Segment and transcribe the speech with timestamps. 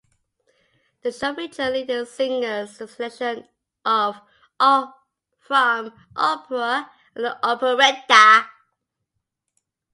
[1.03, 3.45] The show featured leading singers in selections
[3.83, 4.23] from
[5.43, 5.93] opera
[7.05, 8.47] and operetta.